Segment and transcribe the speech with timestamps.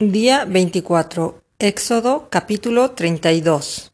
[0.00, 1.42] Día 24.
[1.58, 3.90] Éxodo capítulo 32.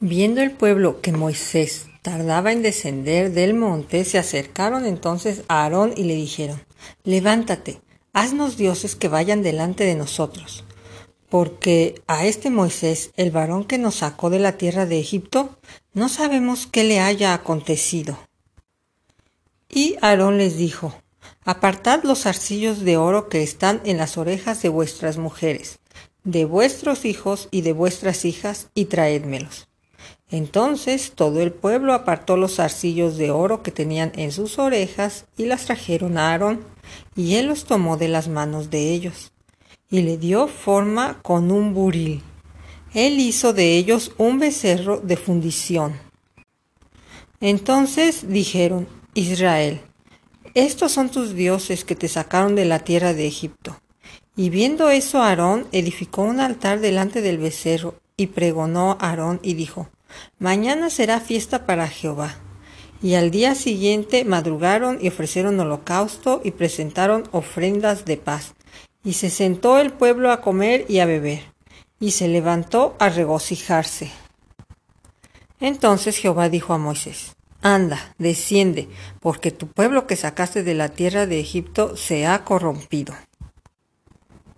[0.00, 5.94] Viendo el pueblo que Moisés tardaba en descender del monte, se acercaron entonces a Aarón
[5.96, 6.60] y le dijeron,
[7.04, 7.80] Levántate,
[8.12, 10.64] haznos dioses que vayan delante de nosotros,
[11.28, 15.60] porque a este Moisés, el varón que nos sacó de la tierra de Egipto,
[15.94, 18.18] no sabemos qué le haya acontecido.
[19.68, 20.92] Y Aarón les dijo,
[21.44, 25.80] Apartad los arcillos de oro que están en las orejas de vuestras mujeres,
[26.22, 29.66] de vuestros hijos y de vuestras hijas, y traédmelos.
[30.30, 35.46] Entonces todo el pueblo apartó los arcillos de oro que tenían en sus orejas y
[35.46, 36.64] las trajeron a Aarón,
[37.16, 39.32] y él los tomó de las manos de ellos,
[39.90, 42.22] y le dio forma con un buril.
[42.94, 45.98] Él hizo de ellos un becerro de fundición.
[47.40, 49.80] Entonces dijeron, Israel,
[50.54, 53.80] estos son tus dioses que te sacaron de la tierra de Egipto.
[54.36, 59.88] Y viendo eso Aarón edificó un altar delante del becerro, y pregonó Aarón y dijo,
[60.38, 62.36] Mañana será fiesta para Jehová.
[63.02, 68.54] Y al día siguiente madrugaron y ofrecieron holocausto y presentaron ofrendas de paz.
[69.02, 71.42] Y se sentó el pueblo a comer y a beber,
[71.98, 74.10] y se levantó a regocijarse.
[75.58, 78.88] Entonces Jehová dijo a Moisés, Anda, desciende,
[79.20, 83.14] porque tu pueblo que sacaste de la tierra de Egipto se ha corrompido.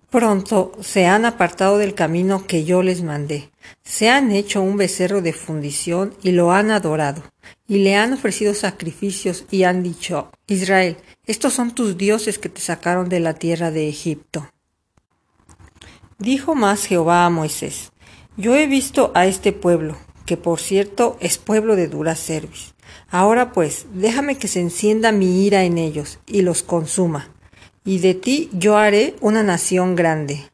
[0.09, 3.51] Pronto se han apartado del camino que yo les mandé,
[3.83, 7.21] se han hecho un becerro de fundición y lo han adorado,
[7.67, 12.61] y le han ofrecido sacrificios y han dicho, Israel, estos son tus dioses que te
[12.61, 14.49] sacaron de la tierra de Egipto.
[16.17, 17.91] Dijo más Jehová a Moisés,
[18.37, 22.74] Yo he visto a este pueblo, que por cierto es pueblo de dura cerviz.
[23.09, 27.29] Ahora pues, déjame que se encienda mi ira en ellos y los consuma,
[27.83, 30.49] y de ti yo haré una nación grande.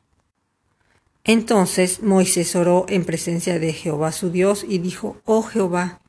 [1.24, 6.02] Entonces Moisés oró en presencia de Jehová su Dios y dijo, Oh Jehová,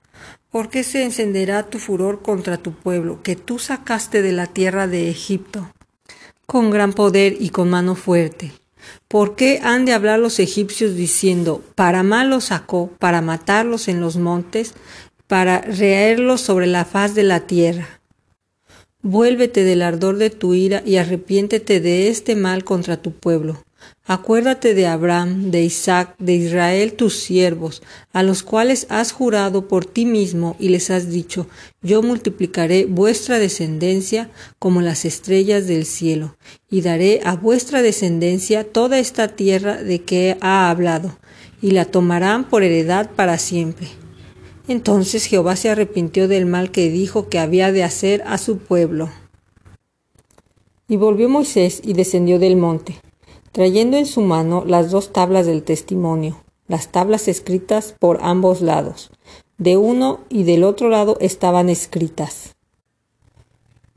[0.50, 4.86] ¿por qué se encenderá tu furor contra tu pueblo, que tú sacaste de la tierra
[4.86, 5.70] de Egipto,
[6.46, 8.52] con gran poder y con mano fuerte?
[9.06, 14.00] ¿Por qué han de hablar los egipcios diciendo, para mal los sacó, para matarlos en
[14.00, 14.74] los montes,
[15.32, 18.02] para reerlos sobre la faz de la tierra?
[19.00, 23.64] Vuélvete del ardor de tu ira y arrepiéntete de este mal contra tu pueblo.
[24.04, 27.82] Acuérdate de Abraham, de Isaac, de Israel tus siervos,
[28.12, 31.48] a los cuales has jurado por ti mismo y les has dicho,
[31.80, 34.28] yo multiplicaré vuestra descendencia
[34.58, 36.36] como las estrellas del cielo,
[36.68, 41.18] y daré a vuestra descendencia toda esta tierra de que ha hablado,
[41.62, 44.01] y la tomarán por heredad para siempre.
[44.68, 49.10] Entonces Jehová se arrepintió del mal que dijo que había de hacer a su pueblo.
[50.88, 53.00] Y volvió Moisés y descendió del monte
[53.52, 59.10] trayendo en su mano las dos tablas del testimonio, las tablas escritas por ambos lados.
[59.58, 62.56] De uno y del otro lado estaban escritas.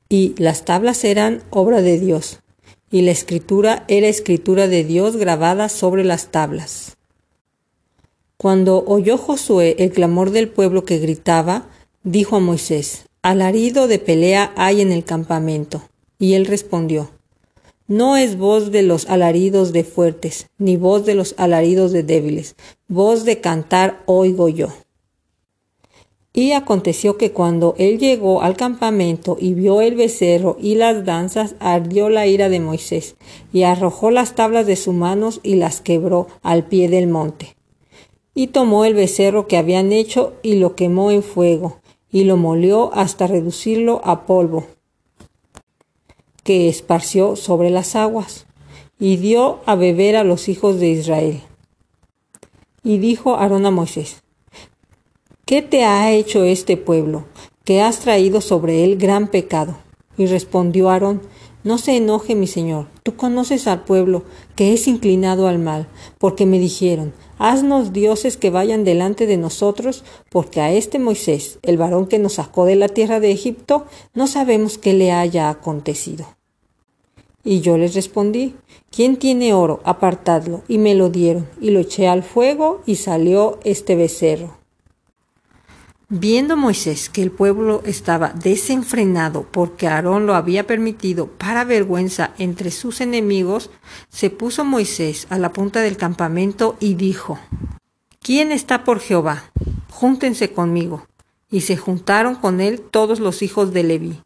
[0.09, 2.42] Y las tablas eran obra de Dios,
[2.92, 6.94] y la escritura era escritura de Dios grabada sobre las tablas.
[8.38, 11.68] Cuando oyó Josué el clamor del pueblo que gritaba,
[12.03, 15.81] dijo a Moisés, Alarido de pelea hay en el campamento.
[16.19, 17.09] Y él respondió,
[17.88, 22.56] no es voz de los alaridos de fuertes, ni voz de los alaridos de débiles,
[22.88, 24.69] voz de cantar oigo yo.
[26.34, 31.56] Y aconteció que cuando él llegó al campamento y vio el becerro y las danzas,
[31.59, 33.17] ardió la ira de Moisés,
[33.53, 37.56] y arrojó las tablas de sus manos y las quebró al pie del monte.
[38.35, 41.79] Y tomó el becerro que habían hecho y lo quemó en fuego,
[42.12, 44.68] y lo molió hasta reducirlo a polvo,
[46.44, 48.46] que esparció sobre las aguas,
[49.00, 51.41] y dio a beber a los hijos de Israel.
[52.84, 54.22] Y dijo Aarón a Moisés,
[55.46, 57.25] ¿qué te ha hecho este pueblo,
[57.63, 59.78] que has traído sobre él gran pecado?
[60.17, 61.22] Y respondió Aarón,
[61.63, 64.23] no se enoje mi señor, tú conoces al pueblo,
[64.55, 65.87] que es inclinado al mal,
[66.17, 71.78] porque me dijeron, haznos dioses que vayan delante de nosotros, porque a este Moisés, el
[71.78, 73.85] varón que nos sacó de la tierra de Egipto,
[74.16, 76.25] no sabemos qué le haya acontecido.
[77.43, 78.55] Y yo les respondí,
[78.90, 79.81] ¿quién tiene oro?
[79.84, 80.63] Apartadlo.
[80.67, 84.58] Y me lo dieron, y lo eché al fuego, y salió este becerro.
[86.07, 92.69] Viendo Moisés que el pueblo estaba desenfrenado porque Aarón lo había permitido para vergüenza entre
[92.69, 93.72] sus enemigos,
[94.09, 97.40] se puso Moisés a la punta del campamento y dijo,
[98.22, 99.46] ¿Quién está por Jehová?
[99.90, 101.07] Júntense conmigo.
[101.49, 104.22] Y se juntaron con él todos los hijos de Leví.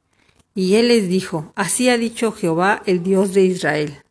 [0.56, 4.04] Y él les dijo, Así ha dicho Jehová, el Dios de Israel.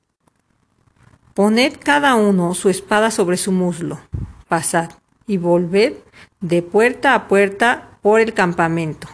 [1.35, 4.01] Poned cada uno su espada sobre su muslo,
[4.49, 4.91] pasad
[5.29, 5.93] y volved
[6.41, 9.07] de puerta a puerta por el campamento.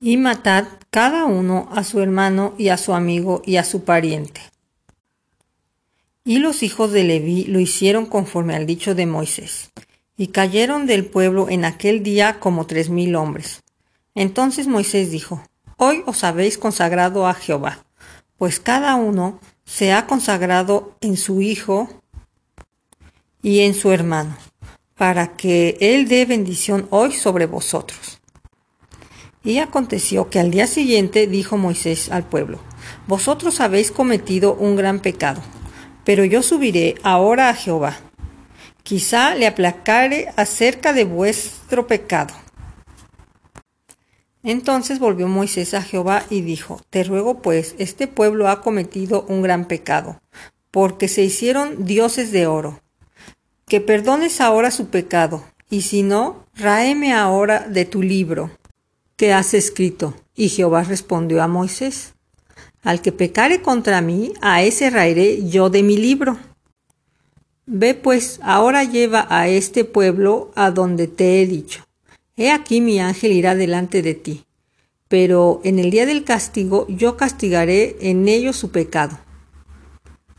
[0.00, 4.40] Y matad cada uno a su hermano y a su amigo y a su pariente.
[6.24, 9.72] Y los hijos de Leví lo hicieron conforme al dicho de Moisés,
[10.16, 13.62] y cayeron del pueblo en aquel día como tres mil hombres.
[14.14, 15.42] Entonces Moisés dijo,
[15.76, 17.84] Hoy os habéis consagrado a Jehová,
[18.38, 21.88] pues cada uno se ha consagrado en su hijo
[23.42, 24.36] y en su hermano,
[24.96, 28.20] para que él dé bendición hoy sobre vosotros.
[29.42, 32.60] Y aconteció que al día siguiente dijo Moisés al pueblo,
[33.06, 35.42] Vosotros habéis cometido un gran pecado
[36.04, 37.96] pero yo subiré ahora a Jehová.
[38.82, 42.34] Quizá le aplacare acerca de vuestro pecado.
[44.42, 49.40] Entonces volvió Moisés a Jehová y dijo, Te ruego pues, este pueblo ha cometido un
[49.40, 50.20] gran pecado,
[50.70, 52.83] porque se hicieron dioses de oro.
[53.66, 58.50] Que perdones ahora su pecado, y si no, ráeme ahora de tu libro
[59.16, 60.14] que has escrito.
[60.34, 62.14] Y Jehová respondió a Moisés,
[62.82, 66.38] al que pecare contra mí, a ese raeré yo de mi libro.
[67.66, 71.84] Ve pues, ahora lleva a este pueblo a donde te he dicho.
[72.36, 74.44] He aquí mi ángel irá delante de ti,
[75.08, 79.18] pero en el día del castigo yo castigaré en ellos su pecado.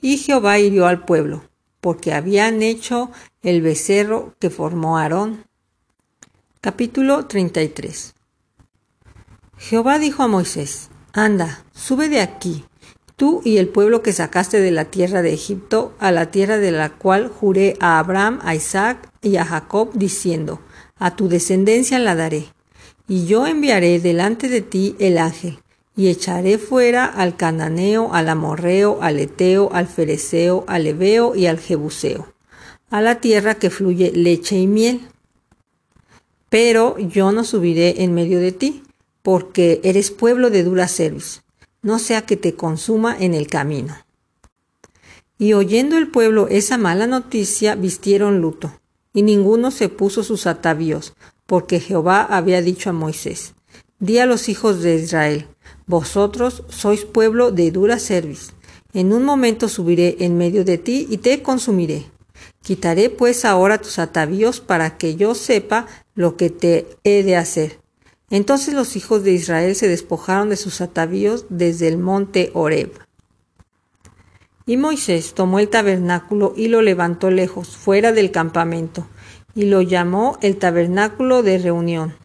[0.02, 1.44] Y Jehová hirió al pueblo,
[1.86, 3.12] porque habían hecho
[3.44, 5.46] el becerro que formó Aarón.
[6.60, 8.16] Capítulo 33
[9.60, 12.66] Jehová dijo a Moisés, Anda, sube de aquí,
[13.16, 16.72] tú y el pueblo que sacaste de la tierra de Egipto, a la tierra de
[16.72, 20.62] la cual juré a Abraham, a Isaac y a Jacob, diciendo,
[20.98, 22.48] a tu descendencia la daré.
[23.08, 25.60] Y yo enviaré delante de ti el ángel,
[25.96, 31.60] y echaré fuera al cananeo, al amorreo, al eteo, al fereceo, al ebeo y al
[31.60, 32.34] jebuseo,
[32.90, 35.08] a la tierra que fluye leche y miel.
[36.50, 38.84] Pero yo no subiré en medio de ti,
[39.22, 41.44] porque eres pueblo de dura cerviz,
[41.82, 43.96] no sea que te consuma en el camino.
[45.38, 48.80] Y oyendo el pueblo esa mala noticia, vistieron luto,
[49.14, 51.14] y ninguno se puso sus atavíos,
[51.46, 53.54] porque Jehová había dicho a Moisés,
[53.98, 55.48] Di a los hijos de Israel,
[55.88, 58.54] vosotros sois pueblo de dura cerviz,
[58.94, 62.06] en un momento subiré en medio de ti y te consumiré.
[62.62, 67.86] Quitaré pues ahora tus atavíos para que yo sepa lo que te he de hacer
[68.30, 72.92] entonces los hijos de Israel se despojaron de sus atavíos desde el monte Horeb.
[74.66, 79.08] Y Moisés tomó el tabernáculo y lo levantó lejos, fuera del campamento,
[79.54, 82.16] y lo llamó el tabernáculo de reunión.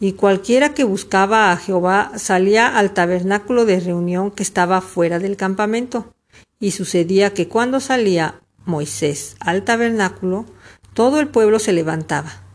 [0.00, 5.36] Y cualquiera que buscaba a Jehová salía al tabernáculo de reunión que estaba fuera del
[5.36, 6.14] campamento.
[6.60, 10.46] Y sucedía que cuando salía Moisés al tabernáculo,
[10.94, 12.48] todo el pueblo se levantaba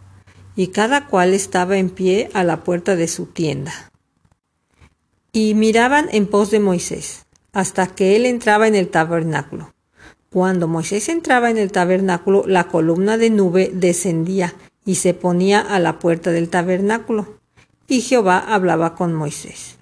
[0.56, 3.74] y cada cual estaba en pie a la puerta de su tienda.
[5.32, 9.74] Y miraban en pos de Moisés, hasta que él entraba en el tabernáculo.
[10.30, 14.54] Cuando Moisés entraba en el tabernáculo, la columna de nube descendía
[14.86, 17.40] y se ponía a la puerta del tabernáculo,
[17.88, 19.78] y Jehová hablaba con Moisés.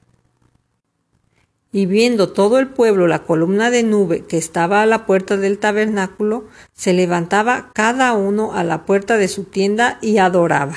[1.74, 5.57] Y viendo todo el pueblo la columna de nube que estaba a la puerta del
[5.57, 10.75] tabernáculo, se levantaba cada uno a la puerta de su tienda y adoraba.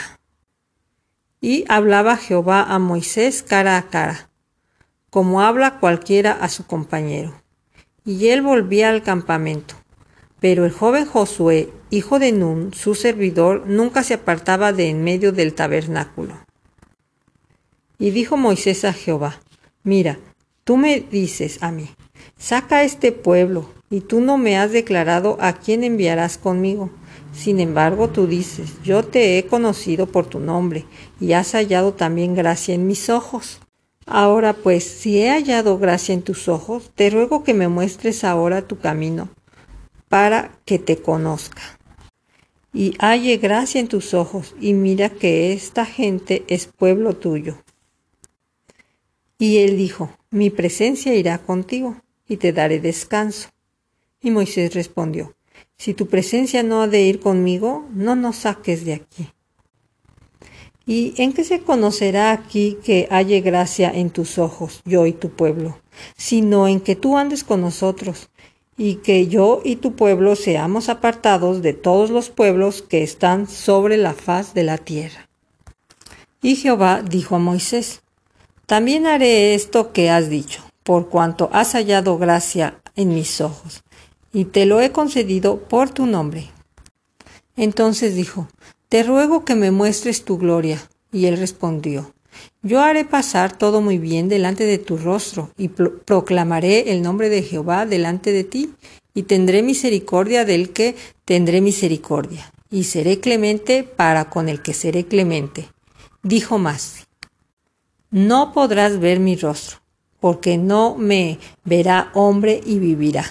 [1.40, 4.30] Y hablaba Jehová a Moisés cara a cara,
[5.10, 7.34] como habla cualquiera a su compañero.
[8.04, 9.74] Y él volvía al campamento.
[10.44, 15.32] Pero el joven Josué, hijo de Nun, su servidor, nunca se apartaba de en medio
[15.32, 16.34] del tabernáculo.
[17.98, 19.40] Y dijo Moisés a Jehová,
[19.84, 20.18] Mira,
[20.62, 21.88] Tú me dices a mí,
[22.36, 26.90] saca este pueblo, y tú no me has declarado a quién enviarás conmigo.
[27.32, 30.84] Sin embargo, tú dices, yo te he conocido por tu nombre,
[31.20, 33.60] y has hallado también gracia en mis ojos.
[34.04, 38.68] Ahora pues, si he hallado gracia en tus ojos, te ruego que me muestres ahora
[38.68, 39.30] tu camino,
[40.14, 41.60] para que te conozca.
[42.72, 47.58] Y halle gracia en tus ojos, y mira que esta gente es pueblo tuyo.
[49.40, 53.48] Y él dijo, mi presencia irá contigo y te daré descanso.
[54.20, 55.34] Y Moisés respondió,
[55.76, 59.30] Si tu presencia no ha de ir conmigo, no nos saques de aquí.
[60.86, 65.30] ¿Y en qué se conocerá aquí que halle gracia en tus ojos, yo y tu
[65.30, 65.80] pueblo?
[66.16, 68.28] Sino en que tú andes con nosotros,
[68.76, 73.96] y que yo y tu pueblo seamos apartados de todos los pueblos que están sobre
[73.96, 75.28] la faz de la tierra.
[76.42, 78.02] Y Jehová dijo a Moisés,
[78.66, 83.84] también haré esto que has dicho, por cuanto has hallado gracia en mis ojos,
[84.32, 86.50] y te lo he concedido por tu nombre.
[87.56, 88.48] Entonces dijo,
[88.88, 90.80] Te ruego que me muestres tu gloria.
[91.12, 92.12] Y él respondió,
[92.62, 97.42] Yo haré pasar todo muy bien delante de tu rostro, y proclamaré el nombre de
[97.42, 98.74] Jehová delante de ti,
[99.14, 105.06] y tendré misericordia del que tendré misericordia, y seré clemente para con el que seré
[105.06, 105.68] clemente.
[106.22, 107.06] Dijo más,
[108.10, 109.78] No podrás ver mi rostro,
[110.20, 113.24] porque no me verá hombre y vivirá.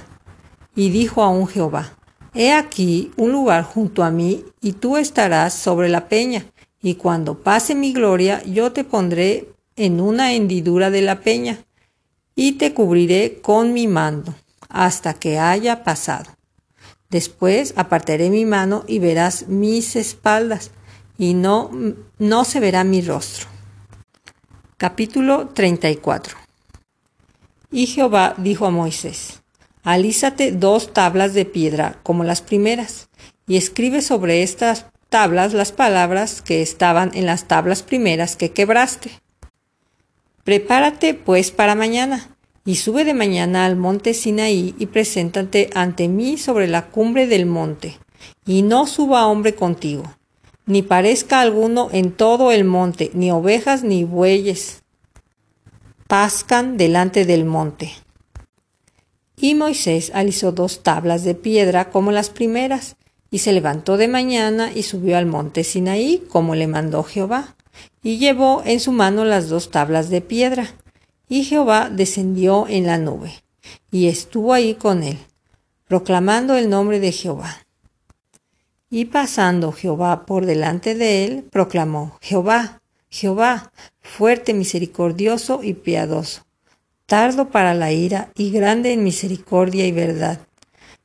[0.75, 1.97] Y dijo aún Jehová,
[2.35, 6.45] He aquí un lugar junto a mí, y tú estarás sobre la peña,
[6.83, 9.47] y cuando pase mi gloria, yo te pondré
[9.77, 11.63] en una hendidura de la peña,
[12.35, 14.35] y te cubriré con mi mando,
[14.67, 16.31] hasta que haya pasado.
[17.09, 20.71] Después apartaré mi mano y verás mis espaldas,
[21.17, 21.71] y no,
[22.19, 23.47] no se verá mi rostro.
[24.75, 26.35] Capítulo 34
[27.71, 29.41] Y Jehová dijo a Moisés,
[29.83, 33.07] Alízate dos tablas de piedra como las primeras,
[33.47, 39.11] y escribe sobre estas tablas las palabras que estaban en las tablas primeras que quebraste.
[40.43, 46.39] Prepárate pues para mañana, y sube de mañana al monte Sinaí y preséntate ante mí
[46.39, 47.99] sobre la cumbre del monte,
[48.43, 50.15] y no suba hombre contigo,
[50.65, 54.81] ni parezca alguno en todo el monte, ni ovejas ni bueyes
[56.07, 57.91] pascan delante del monte.
[59.37, 62.95] Y Moisés alisó dos tablas de piedra como las primeras,
[63.33, 67.55] y se levantó de mañana y subió al monte Sinaí, como le mandó Jehová,
[68.03, 70.69] y llevó en su mano las dos tablas de piedra.
[71.27, 73.33] Y Jehová descendió en la nube,
[73.89, 75.17] y estuvo ahí con él,
[75.87, 77.65] proclamando el nombre de Jehová.
[78.91, 86.45] Y pasando Jehová por delante de él, proclamó, Jehová, Jehová, fuerte, misericordioso y piadoso,
[87.07, 90.37] tardo para la ira y grande en misericordia y verdad,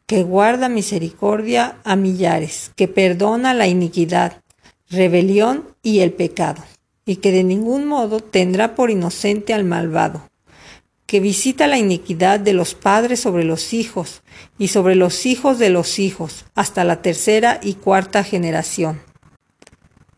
[0.08, 4.42] que guarda misericordia a millares, que perdona la iniquidad,
[4.88, 6.64] rebelión y el pecado,
[7.04, 10.30] y que de ningún modo tendrá por inocente al malvado,
[11.04, 14.22] que visita la iniquidad de los padres sobre los hijos
[14.58, 19.02] y sobre los hijos de los hijos, hasta la tercera y cuarta generación.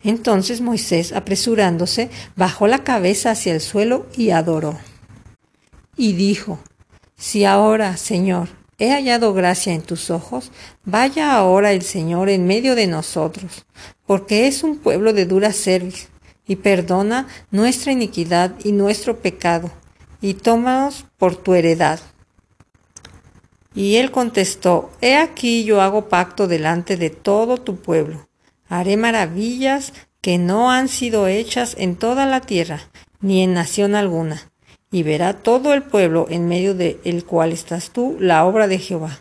[0.05, 4.79] Entonces Moisés, apresurándose, bajó la cabeza hacia el suelo y adoró
[5.97, 6.61] y dijo,
[7.17, 10.51] Si ahora, Señor, he hallado gracia en tus ojos,
[10.85, 13.67] vaya ahora el Señor en medio de nosotros,
[14.07, 16.09] porque es un pueblo de dura cerviz,
[16.47, 19.71] y perdona nuestra iniquidad y nuestro pecado,
[20.23, 22.01] y tómanos por tu heredad.
[23.75, 28.29] Y él contestó, He aquí yo hago pacto delante de todo tu pueblo,
[28.67, 32.81] haré maravillas que no han sido hechas en toda la tierra,
[33.21, 34.50] ni en nación alguna
[34.91, 38.79] y verá todo el pueblo en medio de el cual estás tú la obra de
[38.79, 39.21] Jehová,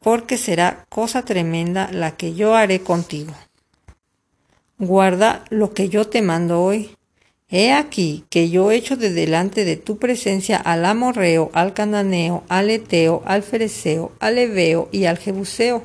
[0.00, 3.34] porque será cosa tremenda la que yo haré contigo.
[4.78, 6.96] Guarda lo que yo te mando hoy.
[7.50, 12.70] He aquí que yo echo de delante de tu presencia al amorreo, al cananeo, al
[12.70, 15.82] eteo, al fereceo, al ebeo y al jebuseo.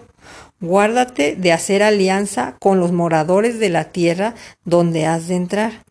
[0.62, 5.85] Guárdate de hacer alianza con los moradores de la tierra donde has de entrar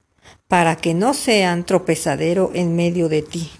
[0.54, 3.50] para que no sean tropezadero en medio de ti.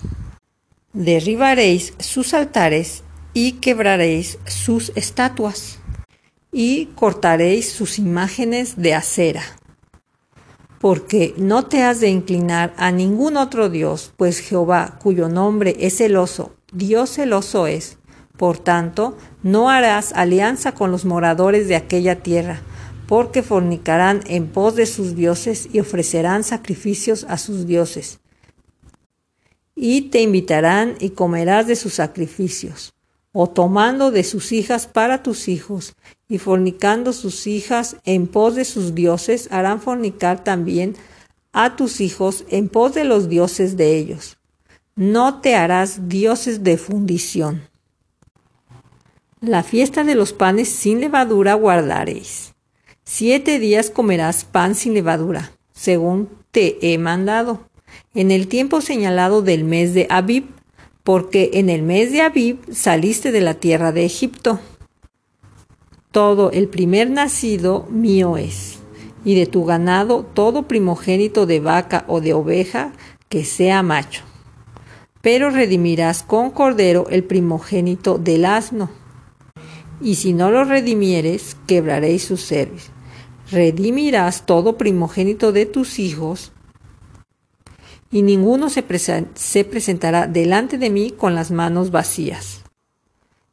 [0.92, 5.80] Derribaréis sus altares y quebraréis sus estatuas
[6.52, 9.42] y cortaréis sus imágenes de acera.
[10.78, 15.96] Porque no te has de inclinar a ningún otro Dios, pues Jehová, cuyo nombre es
[15.96, 17.98] celoso, Dios celoso es.
[18.36, 22.62] Por tanto, no harás alianza con los moradores de aquella tierra,
[23.06, 28.20] porque fornicarán en pos de sus dioses y ofrecerán sacrificios a sus dioses.
[29.74, 32.94] Y te invitarán y comerás de sus sacrificios,
[33.32, 35.94] o tomando de sus hijas para tus hijos,
[36.28, 40.96] y fornicando sus hijas en pos de sus dioses, harán fornicar también
[41.52, 44.38] a tus hijos en pos de los dioses de ellos.
[44.96, 47.68] No te harás dioses de fundición.
[49.40, 52.53] La fiesta de los panes sin levadura guardaréis
[53.06, 57.60] Siete días comerás pan sin levadura, según te he mandado,
[58.14, 60.46] en el tiempo señalado del mes de Abib,
[61.02, 64.58] porque en el mes de Abib saliste de la tierra de Egipto.
[66.12, 68.78] Todo el primer nacido mío es,
[69.22, 72.94] y de tu ganado todo primogénito de vaca o de oveja
[73.28, 74.22] que sea macho.
[75.20, 78.90] Pero redimirás con cordero el primogénito del asno.
[80.00, 82.93] Y si no lo redimieres, quebraréis su cerviz
[83.54, 86.52] redimirás todo primogénito de tus hijos,
[88.10, 88.84] y ninguno se,
[89.64, 92.62] presentará delante de mí con las manos vacías.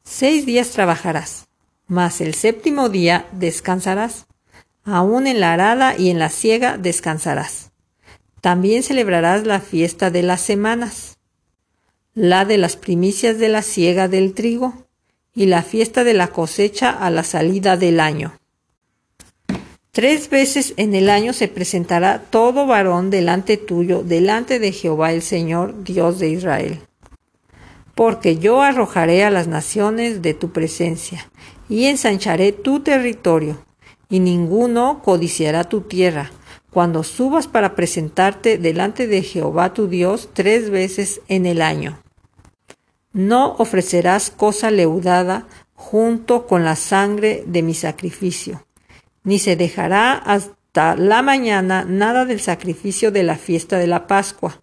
[0.03, 1.47] Seis días trabajarás,
[1.87, 4.27] mas el séptimo día descansarás.
[4.83, 7.71] Aún en la arada y en la siega descansarás.
[8.39, 11.17] También celebrarás la fiesta de las semanas,
[12.13, 14.85] la de las primicias de la siega del trigo,
[15.33, 18.40] y la fiesta de la cosecha a la salida del año.
[19.91, 25.21] Tres veces en el año se presentará todo varón delante tuyo, delante de Jehová el
[25.21, 26.79] Señor, Dios de Israel
[27.95, 31.29] porque yo arrojaré a las naciones de tu presencia,
[31.69, 33.63] y ensancharé tu territorio,
[34.09, 36.31] y ninguno codiciará tu tierra,
[36.71, 42.01] cuando subas para presentarte delante de Jehová tu Dios tres veces en el año.
[43.13, 48.65] No ofrecerás cosa leudada junto con la sangre de mi sacrificio,
[49.23, 54.61] ni se dejará hasta la mañana nada del sacrificio de la fiesta de la Pascua,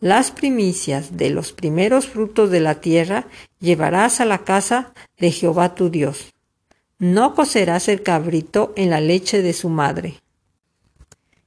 [0.00, 3.26] las primicias de los primeros frutos de la tierra
[3.60, 6.34] llevarás a la casa de Jehová tu Dios.
[6.98, 10.22] No cocerás el cabrito en la leche de su madre.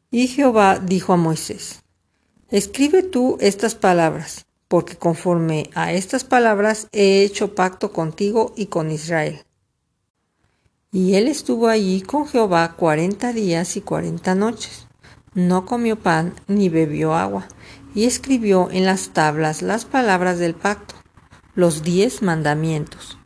[0.09, 1.83] Y Jehová dijo a Moisés,
[2.49, 8.89] Escribe tú estas palabras, porque conforme a estas palabras he hecho pacto contigo y con
[8.89, 9.43] Israel.
[10.91, 14.87] Y él estuvo allí con Jehová cuarenta días y cuarenta noches.
[15.35, 17.47] No comió pan ni bebió agua
[17.93, 20.95] y escribió en las tablas las palabras del pacto,
[21.53, 23.19] los diez mandamientos.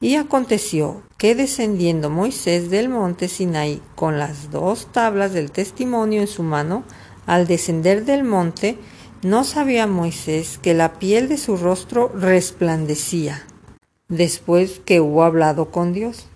[0.00, 6.26] Y aconteció que descendiendo Moisés del monte Sinaí con las dos tablas del testimonio en
[6.26, 6.84] su mano,
[7.26, 8.78] al descender del monte,
[9.22, 13.46] no sabía Moisés que la piel de su rostro resplandecía,
[14.08, 16.28] después que hubo hablado con Dios.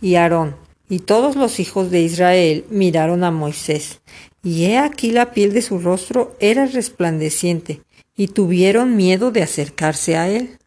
[0.00, 0.56] Y Aarón
[0.90, 4.00] y todos los hijos de Israel miraron a Moisés,
[4.42, 7.82] y he aquí la piel de su rostro era resplandeciente,
[8.16, 10.58] y tuvieron miedo de acercarse a él.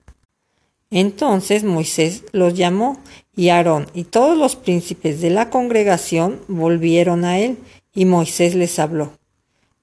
[0.89, 2.99] Entonces Moisés los llamó,
[3.35, 7.57] y Aarón y todos los príncipes de la congregación volvieron a él,
[7.93, 9.11] y Moisés les habló.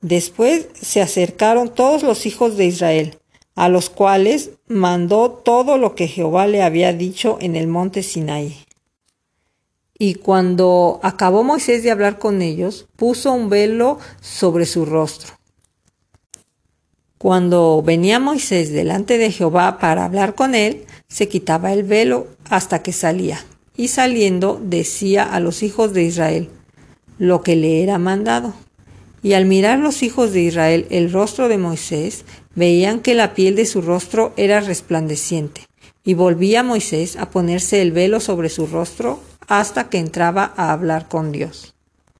[0.01, 3.19] Después se acercaron todos los hijos de Israel,
[3.55, 8.57] a los cuales mandó todo lo que Jehová le había dicho en el monte Sinaí.
[10.03, 15.35] Y cuando acabó Moisés de hablar con ellos, puso un velo sobre su rostro.
[17.19, 22.83] Cuando venía Moisés delante de Jehová para hablar con él, se quitaba el velo hasta
[22.83, 23.45] que salía,
[23.77, 26.49] y saliendo decía a los hijos de Israel
[27.19, 28.55] lo que le era mandado.
[29.23, 33.55] Y al mirar los hijos de Israel el rostro de Moisés, veían que la piel
[33.55, 35.67] de su rostro era resplandeciente.
[36.03, 41.09] Y volvía Moisés a ponerse el velo sobre su rostro hasta que entraba a hablar
[41.09, 41.75] con Dios.